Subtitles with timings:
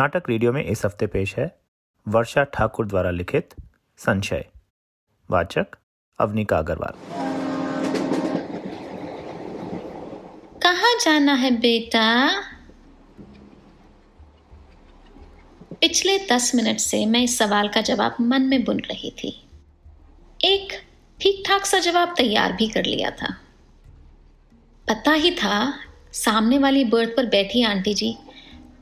[0.00, 1.44] नाटक रेडियो में इस हफ़्ते पेश है
[2.08, 3.54] वर्षा ठाकुर द्वारा लिखित
[3.98, 4.44] संशय।
[5.30, 5.66] वाचक
[6.18, 6.94] अवनिका अग्रवाल।
[10.62, 12.04] कहाँ जाना है बेटा?
[15.80, 19.48] पिछले दस मिनट से मैं इस सवाल का जवाब मन में बुन रही थी।
[20.44, 20.72] एक
[21.20, 23.34] ठीक ठाक सा जवाब तैयार भी कर लिया था।
[24.88, 25.74] पता ही था,
[26.12, 28.16] सामने वाली बर्थ पर बैठी आंटी जी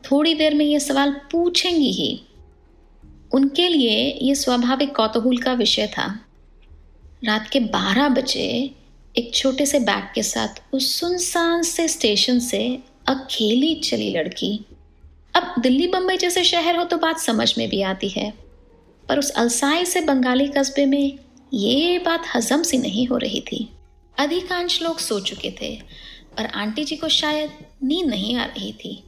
[0.04, 2.20] थोड़ी देर में ये सवाल पूछेंगी ही।
[3.32, 6.06] उनके लिए ये स्वाभाविक कौतूहल का विषय था।
[7.24, 8.48] रात के बारह बजे
[9.14, 14.66] एक छोटे से बैग के साथ उस सुनसान से स्टेशन से अकेली चली लड़की।
[15.34, 18.32] अब दिल्ली बम्बई जैसे शहर हो तो बात समझ में भी आती है।
[19.08, 21.18] पर उस अलसाई से बंगाली कस्बे में
[21.54, 23.68] ये बात हजम सी नहीं हो रही थी।
[24.18, 25.74] अधिकांश लोग सो चुके थे
[26.36, 27.50] पर आंटी जी को शायद
[27.84, 29.02] नींद नहीं आ रही थी।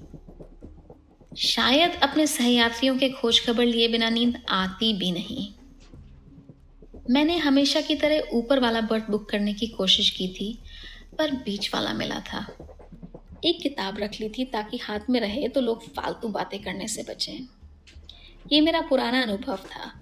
[1.32, 5.48] शायद अपने सहयात्रियों के खोज खबर लिए बिना नींद आती भी नहीं।
[7.10, 10.58] मैंने हमेशा की तरह ऊपर वाला बर्थ बुक करने की कोशिश की थी,
[11.18, 12.46] पर बीच वाला मिला था।
[13.44, 17.02] एक किताब रख ली थी ताकि हाथ में रहे तो लोग फालतू बातें करने से
[17.02, 17.46] बचें।
[18.52, 19.92] ये मेरा पुराना अनुभव था।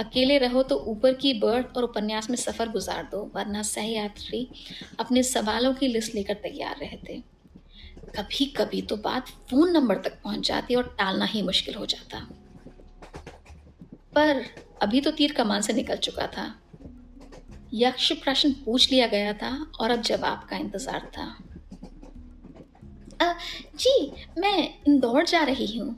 [0.00, 4.48] अकेले रहो तो ऊपर की बर्थ और उपन्यास में सफ़र गुजार दो, वरना सहयात्री
[5.00, 7.22] अपने सवालों की लिस्ट लेकर तैयार रहते।
[8.16, 12.26] कभी कभी तो बात फ़ोन नंबर तक पहुँच जाती और टालना ही मुश्किल हो जाता
[14.14, 14.44] पर
[14.82, 16.44] अभी तो तीर कमान से निकल चुका था।
[17.74, 21.24] यक्ष प्रश्न पूछ लिया गया था और अब जवाब का इंतज़ार था।
[23.22, 23.32] आ,
[23.74, 25.88] जी मैं इंदौर जा रही हूँ।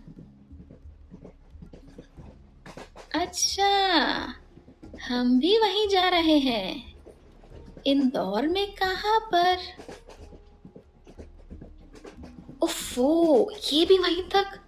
[3.14, 3.68] अच्छा
[5.08, 6.94] हम भी वहीं जा रहे हैं।
[7.86, 9.58] इंदौर में कहाँ पर?
[12.98, 14.60] ओफो ये भी वहीं तक।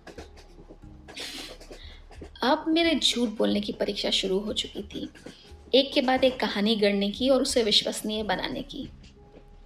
[2.43, 5.09] अब मेरे झूठ बोलने की परीक्षा शुरू हो चुकी थी।
[5.75, 8.89] एक के बाद एक कहानी गढ़ने की और उसे विश्वसनीय बनाने की।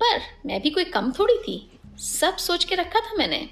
[0.02, 3.50] पर मैं भी कोई कम थोड़ी थी। सब सोच के रखा था मैंने।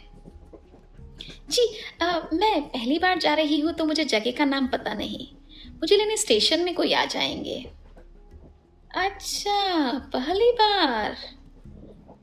[1.50, 5.26] जी आ, मैं पहली बार जा रही हूँ तो मुझे जगह का नाम पता नहीं।
[5.72, 7.70] मुझे लेने स्टेशन में कोई आ जाएँगे।
[8.94, 11.16] अच्छा पहली बार।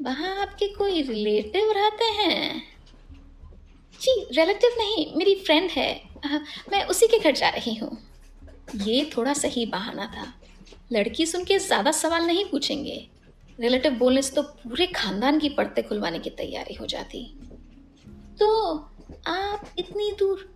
[0.01, 2.76] वहाँ आपके कोई रिलेटिव रहते हैं?
[4.02, 5.91] जी रिलेटिव नहीं मेरी फ्रेंड है।
[6.25, 6.38] आ,
[6.72, 7.97] मैं उसी के घर जा रही हूँ।
[8.75, 10.34] ये थोड़ा सही बहाना था।
[10.91, 13.07] लड़की सुन के ज़्यादा सवाल नहीं पूछेंगे।
[13.59, 17.24] रिलेटिव बोलने से तो पूरे खानदान की पड़ते खुलवाने की तैयारी हो जाती।
[18.40, 18.74] तो
[19.28, 20.47] आप इतनी दूर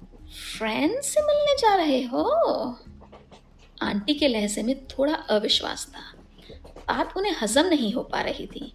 [0.58, 2.24] फ्रेंड से मिलने जा रहे हो?
[3.78, 6.02] आंटी के लहजे में थोड़ा अविश्वास था।
[6.88, 8.72] बात उन्हें हजम नहीं हो पा रही थी।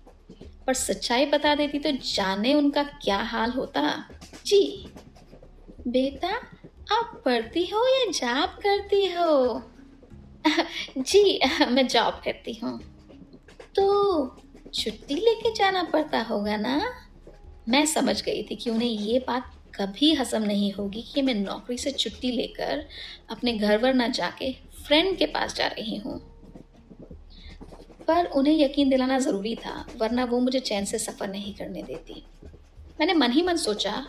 [0.67, 3.83] पर सच्चाई बता देती तो जाने उनका क्या हाल होता।
[4.47, 4.87] जी।
[5.89, 6.29] बेटा,
[6.93, 9.63] आप पढ़ती हो या जॉब करती हो?
[10.99, 11.41] जी,
[11.71, 12.81] मैं जॉब करती हूँ।
[13.77, 14.27] तो
[14.75, 16.95] छुट्टी लेके जाना पड़ता होगा ना?
[17.69, 21.79] मैं समझ गई थी कि उन्हें ये बात कभी हजम नहीं होगी कि मैं नौकरी
[21.79, 22.87] से छुट्टी लेकर
[23.31, 26.19] अपने घर वर ना जाके फ्रेंड के पास जा रही हूँ।
[28.09, 32.27] पर उन्हें यकीन दिलाना ज़रूरी था, वरना वो मुझे चैन से सफ़र नहीं करने देती।
[33.01, 34.07] मैंने मन ही मन सोचा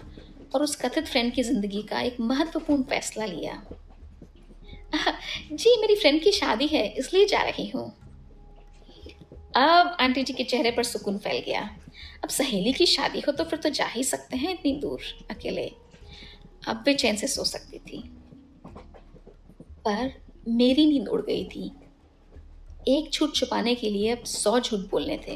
[0.55, 3.61] और उस कथित फ्रेंड की ज़िंदगी का एक महत्वपूर्ण फैसला लिया।
[5.53, 7.87] जी, मेरी फ्रेंड की शादी है, इसलिए जा रही हूँ।
[9.55, 11.61] अब आंटी जी के चेहरे पर सुकून फैल गया।
[12.23, 15.71] अब सहेली की शादी हो तो फिर तो जा ही सकते हैं इतनी दूर, अकेले।
[16.67, 18.03] अब वे चैन से सो सकती थी।
[19.85, 20.11] पर
[20.47, 21.71] मेरी नींद उड़ गई थी।
[22.87, 25.35] एक झूठ छुपाने के लिए अब सौ झूठ बोलने थे।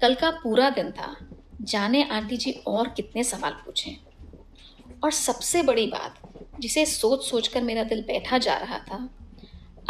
[0.00, 1.14] कल का पूरा दिन था।
[1.62, 3.96] जाने आंटी जी और कितने सवाल पूछें।
[5.04, 6.20] और सबसे बड़ी बात,
[6.60, 9.08] जिसे सोच सोच कर मेरा दिल बैठा जा रहा था,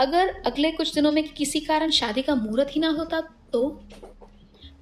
[0.01, 3.21] अगर अगले कुछ दिनों में किसी कारण शादी का मुहूर्त ही ना होता
[3.53, 3.69] तो?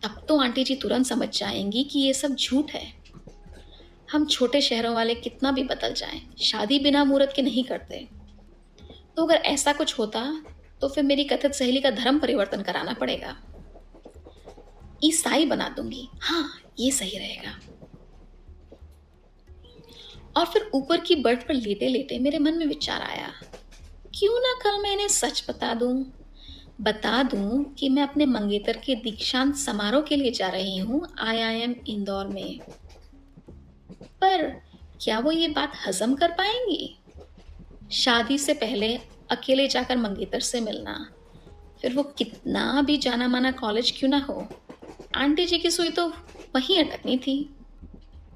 [0.02, 2.86] तब तो आंटी जी तुरंत समझ जाएँगी कि ये सब झूठ है।
[4.12, 8.08] हम छोटे शहरों वाले कितना भी बदल जाएँ, शादी बिना मुहूर्त के नहीं करते।
[9.16, 10.44] तो अगर ऐसा कुछ होता
[10.80, 13.36] तो फिर मेरी कथित सहेली का धर्म परिवर्तन कराना पड़ेगा।
[15.02, 16.48] ईसाई बना दूँगी। हाँ
[16.80, 17.58] ये सही रहेगा।
[20.36, 23.32] और फिर ऊपर की बर्थ पर लेटे लेटे मेरे मन में विचार आया,
[24.14, 26.04] क्यों ना कल मैं इन्हें सच बता दूँ?
[26.80, 31.74] बता दूँ कि मैं अपने मंगेतर के दीक्षांत समारोह के लिए जा रही हूँ, आईआईएम
[31.88, 32.58] इंदौर में।
[34.20, 34.48] पर
[35.00, 36.96] क्या वो ये बात हजम कर पाएँगी?
[37.94, 38.94] शादी से पहले
[39.30, 40.98] अकेले जाकर मंगेतर से मिलना,
[41.82, 44.46] फिर वो कितना भी जाना माना कॉलेज क्यों ना हो?
[45.16, 46.06] आंटी जी की सुई तो
[46.54, 47.38] वहीं अटकनी थी।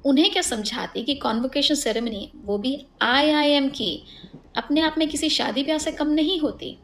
[0.06, 4.03] उन्हें क्या समझाती कि कॉन्वोकेशन सेरेमनी वो भी आई आई एम की,
[4.56, 6.77] अपने आप में किसी शादी ब्याह से कम नहीं होती।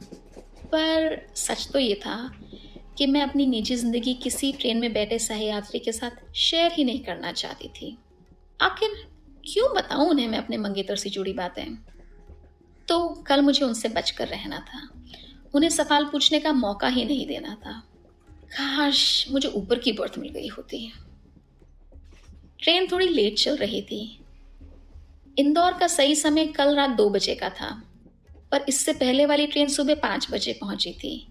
[0.66, 2.16] पर सच तो ये था
[2.98, 6.84] कि मैं अपनी निजी ज़िंदगी किसी ट्रेन में बैठे सह यात्री के साथ शेयर ही
[6.84, 7.96] नहीं करना चाहती थी।
[8.60, 8.94] आखिर
[9.44, 11.64] क्यों बताऊँ उन्हें मैं अपने मंगेतर से जुड़ी बातें?
[12.88, 14.88] तो कल मुझे उनसे बचकर रहना था।
[15.54, 17.82] उन्हें सवाल पूछने का मौका ही नहीं देना था।
[18.50, 20.90] काश मुझे ऊपर की बर्थ मिल गई होती।
[22.62, 24.00] ट्रेन थोड़ी लेट चल रही थी।
[25.36, 27.70] इंदौर का सही समय कल रात दो बजे का था,
[28.52, 31.26] पर इससे पहले वाली ट्रेन सुबह पाँच बजे पहुँची थी।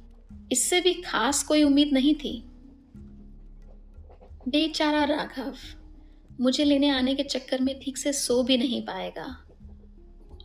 [0.51, 2.37] इससे भी खास कोई उम्मीद नहीं थी।
[4.47, 5.55] बेचारा राघव,
[6.39, 9.25] मुझे लेने आने के चक्कर में ठीक से सो भी नहीं पाएगा,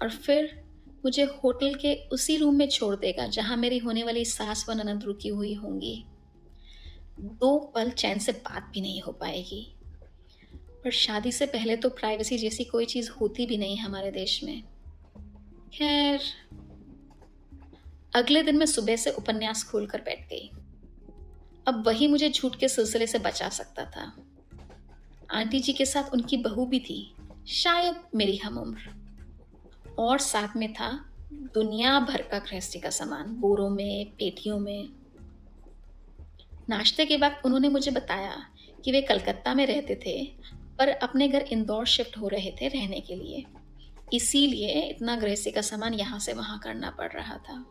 [0.02, 0.50] और फिर
[1.04, 5.04] मुझे होटल के उसी रूम में छोड़ देगा, जहाँ मेरी होने वाली सास व ननद
[5.04, 6.04] रुकी हुई होंगी।
[7.20, 9.74] दो पल चैन से बात भी नहीं हो पाएगी।
[10.54, 14.62] पर शादी से पहले तो प्राइवेसी जैसी कोई चीज़ होती भी नहीं हमारे देश में।
[15.74, 16.20] खैर,
[18.14, 20.50] अगले दिन मैं सुबह से उपन्यास खोलकर बैठ गई।
[21.68, 24.16] अब वही मुझे झूठ के सिलसिले से बचा सकता था।
[25.30, 27.14] आंटी जी के साथ उनकी बहू भी थी,
[27.48, 29.00] शायद मेरी हम उम्र।
[29.98, 34.99] और साथ में था दुनिया भर का गृहस्थी का सामान, बोरों में, पेटियों में।
[36.70, 38.36] नाश्ते के वक्त उन्होंने मुझे बताया
[38.84, 40.24] कि वे कलकत्ता में रहते थे,
[40.78, 43.44] पर अपने घर इंदौर शिफ्ट हो रहे थे रहने के लिए।
[44.12, 47.64] इसीलिए इतना गृहस्थी का सामान यहाँ से वहाँ करना पड़ रहा था।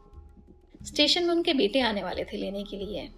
[0.86, 3.10] स्टेशन में उनके बेटे आने वाले थे लेने के लिए।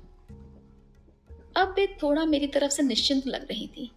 [1.57, 3.91] अब वे थोड़ा मेरी तरफ़ से निश्चिंत लग रही थी,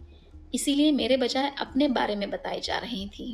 [0.55, 3.33] इसीलिए मेरे बजाय अपने बारे में बताई जा रही थी।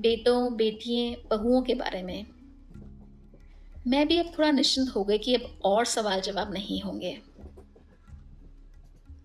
[0.00, 2.26] बेटों बेटियों बहुओं के बारे में।
[3.86, 7.20] मैं भी अब थोड़ा निश्चिंत हो गई कि अब और सवाल जवाब नहीं होंगे।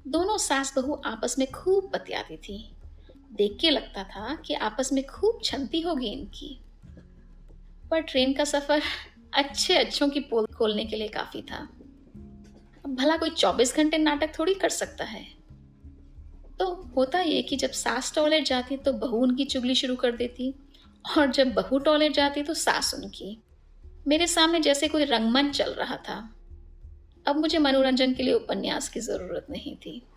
[0.07, 2.75] दोनों सास बहू आपस में खूब बतियाती थी।
[3.33, 6.61] देख के लगता था कि आपस में खूब छनती होगी इनकी।
[7.91, 8.81] पर ट्रेन का सफ़र
[9.33, 11.69] अच्छे अच्छों की पोल खोलने के लिए काफ़ी था।
[12.85, 15.25] अब भला कोई 24 घंटे नाटक थोड़ी कर सकता है?
[16.59, 20.53] तो होता ये कि जब सास टॉयलेट जाती तो बहू उनकी चुगली शुरू कर देती
[21.17, 23.43] और जब बहू टॉयलेट जाती तो सास उनकी।
[24.07, 26.35] मेरे सामने जैसे कोई रंगमंच चल रहा था।
[27.27, 30.07] अब मुझे मनोरंजन के लिए उपन्यास की ज़रूरत नहीं थी।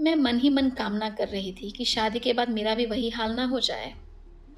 [0.00, 3.10] मैं मन ही मन कामना कर रही थी कि शादी के बाद मेरा भी वही
[3.10, 3.94] हाल ना हो जाए।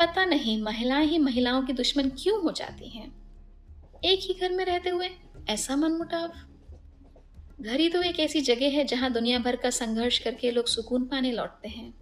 [0.01, 3.13] पता नहीं, महिलाएँ ही महिलाओं की दुश्मन क्यों हो जाती हैं?
[4.05, 5.11] एक ही घर में रहते हुए
[5.49, 6.33] ऐसा मन मुटाव
[7.61, 11.05] घर ही तो एक ऐसी जगह है जहाँ दुनिया भर का संघर्ष करके लोग सुकून
[11.05, 11.93] पाने लौटते हैं।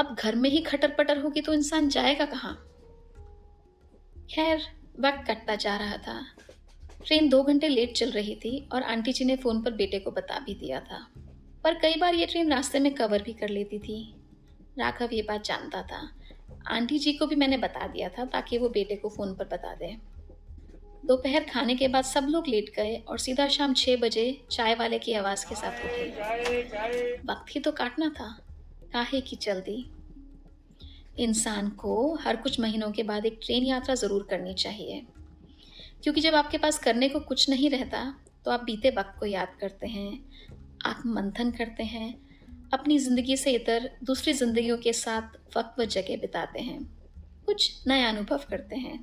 [0.00, 2.54] अब घर में ही खटर पटर होगी तो इंसान जाएगा कहाँ?
[4.30, 4.62] खैर,
[5.00, 6.26] वक्त कटता जा रहा था।
[7.06, 10.10] ट्रेन दो घंटे लेट चल रही थी और आंटी जी ने फ़ोन पर बेटे को
[10.10, 11.06] बता भी दिया था।
[11.64, 13.98] पर कई बार ये ट्रेन रास्ते में कवर भी कर लेती थी।
[14.78, 16.00] राघव ये बात जानता था।
[16.66, 19.74] आंटी जी को भी मैंने बता दिया था ताकि वो बेटे को फ़ोन पर बता
[19.74, 19.96] दे।
[21.06, 24.98] दोपहर खाने के बाद सब लोग लेट गए और सीधा शाम छः बजे चाय वाले
[24.98, 28.28] की आवाज़ के साथ उठे। वक्त ही तो काटना था।
[28.92, 29.84] काहे की जल्दी।
[31.18, 35.02] इंसान को हर कुछ महीनों के बाद एक ट्रेन यात्रा ज़रूर करनी चाहिए।
[36.04, 38.04] क्योंकि जब आपके पास करने को कुछ नहीं रहता
[38.44, 40.10] तो आप बीते वक्त को याद करते हैं
[40.86, 42.14] आप मंथन करते हैं,
[42.74, 46.82] अपनी ज़िंदगी से इतर दूसरी ज़िंदगियों के साथ वक्त व जगह बिताते हैं,
[47.46, 48.98] कुछ नया अनुभव करते हैं।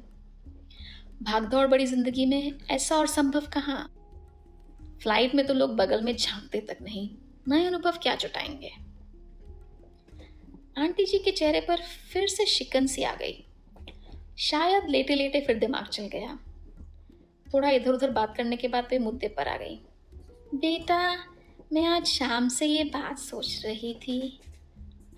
[1.24, 3.84] भागदौड़ बड़ी ज़िंदगी में ऐसा और संभव कहाँ?
[5.02, 7.10] फ़्लाइट में तो लोग बगल में झांकते तक नहीं,
[7.48, 8.72] नए अनुभव क्या जुटाएँगे?
[10.78, 11.82] आंटी जी के चेहरे पर
[12.14, 13.44] फिर से शिकन सी आ गई।
[14.40, 16.38] शायद लेटे लेटे फिर दिमाग चल गया।
[17.54, 19.76] थोड़ा इधर उधर बात करने के बाद वे मुद्दे पर आ गई।
[20.56, 21.16] बेटा,
[21.74, 24.40] मैं आज शाम से ये बात सोच रही थी।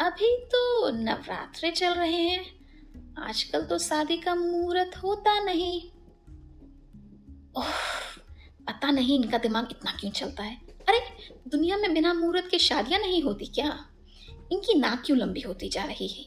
[0.02, 2.64] अभी तो नवरात्रे चल रहे हैं।
[3.18, 5.82] आजकल तो शादी का मुहूर्त होता नहीं।
[7.58, 7.72] ओह,
[8.68, 11.00] पता नहीं इनका दिमाग इतना क्यों चलता है। अरे,
[11.48, 13.90] दुनिया में बिना मुहूर्त के शादियाँ नहीं होती क्या?
[14.52, 16.24] इनकी नाक क्यों लंबी होती जा रही है?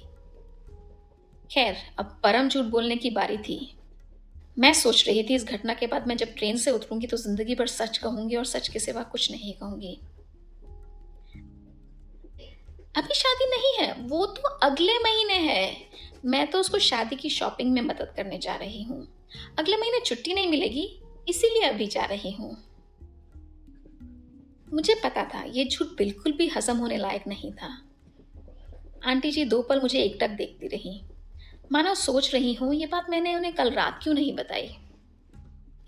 [1.50, 3.75] खैर, अब परम झूठ बोलने की बारी थी।
[4.56, 7.54] मैं सोच रही थी इस घटना के बाद मैं जब ट्रेन से उतरूँगी तो ज़िंदगी
[7.54, 9.98] भर सच कहूँगी और सच के सिवा कुछ नहीं कहूँगी।
[12.94, 15.76] अभी शादी नहीं है, वो तो अगले महीने है।
[16.24, 19.06] मैं तो उसको शादी की शॉपिंग में मदद करने जा रही हूँ।
[19.58, 20.88] अगले महीने छुट्टी नहीं मिलेगी,
[21.28, 22.56] इसीलिए अभी जा रही हूँ।
[24.68, 27.68] मुझे पता था, ये झूठ बिल्कुल भी हजम होने लायक नहीं था।
[29.04, 31.00] आंटी जी दो पल मुझे एकटक देखती रही।
[31.72, 34.66] मानो सोच रही हूँ, ये बात मैंने उन्हें कल रात क्यों नहीं बताई?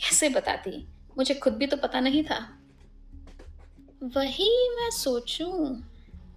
[0.00, 0.88] कैसे बताती?
[1.18, 2.58] मुझे खुद भी तो पता नहीं था।
[4.02, 5.82] वही मैं सोचूं,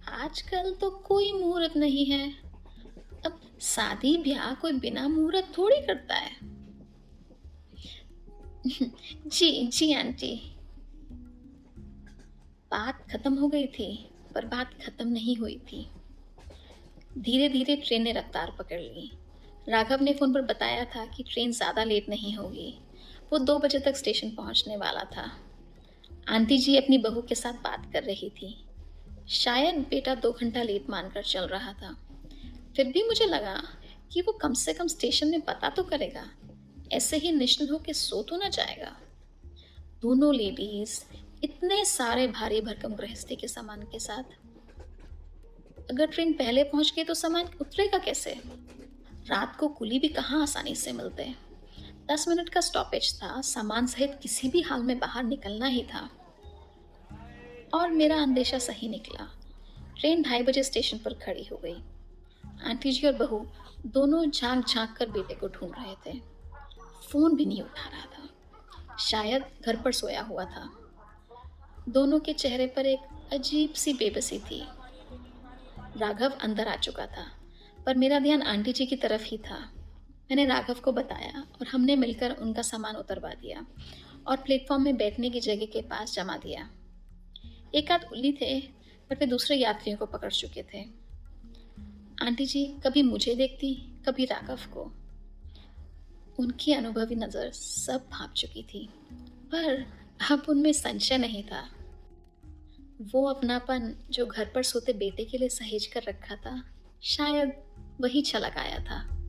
[0.08, 2.32] आजकल तो कोई मुहूर्त नहीं है।
[3.26, 6.36] अब शादी ब्याह कोई बिना मुहूर्त थोड़ी करता है।
[9.26, 10.56] जी जी, आंटी।
[12.70, 15.90] बात खत्म हो गई थी, पर बात खत्म नहीं हुई थी।
[17.18, 19.12] धीरे धीरे ट्रेन ने रफ्तार पकड़ ली।
[19.68, 22.74] राघव ने फ़ोन पर बताया था कि ट्रेन ज़्यादा लेट नहीं होगी।
[23.32, 25.30] वो दो बजे तक स्टेशन पहुँचने वाला था।
[26.28, 28.56] आंटी जी अपनी बहू के साथ बात कर रही थी।
[29.30, 31.96] शायद बेटा दो घंटा लेट मानकर चल रहा था।
[32.76, 33.56] फिर भी मुझे लगा
[34.12, 36.24] कि वो कम से कम स्टेशन में पता तो करेगा।
[36.92, 38.96] ऐसे ही निश्चित होकर सो तो ना जाएगा।
[40.02, 41.00] दोनों लेडीज़
[41.44, 44.36] इतने सारे भारी भरकम गृहस्थी के सामान के साथ।
[45.90, 48.40] अगर ट्रेन पहले पहुँच गई तो सामान उतरेगा कैसे?
[49.28, 51.34] रात को कुली भी कहाँ आसानी से मिलते?
[52.10, 56.10] दस मिनट का स्टॉपेज था, सामान सहित किसी भी हाल में बाहर निकलना ही था।
[57.74, 59.38] और मेरा अंदेशा सही निकला।
[59.98, 61.82] ट्रेन ढाई बजे स्टेशन पर खड़ी हो गई।
[62.64, 63.46] आंटी जी और बहू
[63.86, 66.20] दोनों झाँक झाँक कर बेटे को ढूंढ रहे थे।
[67.10, 68.28] फ़ोन भी नहीं उठा रहा था।
[68.96, 70.90] शायद घर पर सोया हुआ था।
[71.88, 72.98] दोनों के चेहरे पर एक
[73.32, 74.68] अजीब सी बेबसी थी।
[75.96, 77.41] राघव अंदर आ चुका था।
[77.86, 79.58] पर मेरा ध्यान आंटी जी की तरफ़ ही था।
[80.30, 83.66] मैंने राघव को बताया और हमने मिलकर उनका सामान उतरवा दिया
[84.26, 86.68] और प्लेटफॉर्म में बैठने की जगह के पास जमा दिया।
[87.74, 88.60] एक आध उल्ली थे,
[89.10, 90.84] पर वे दूसरे यात्रियों को पकड़ चुके थे।
[92.22, 93.74] आंटी जी कभी मुझे देखती,
[94.06, 94.92] कभी राघव को।
[96.38, 98.88] उनकी अनुभवी नज़र सब भाप चुकी थी,
[99.52, 99.86] पर
[100.30, 101.68] अब उनमें संशय नहीं था।
[103.12, 106.62] वो अपनापन जो घर पर सोते बेटे के लिए सहेज कर रखा था,
[107.02, 107.52] शायद
[108.00, 109.21] वही छलक आया था।